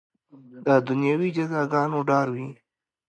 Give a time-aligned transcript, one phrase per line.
[0.65, 2.49] د دنیوي جزاګانو ډاروي.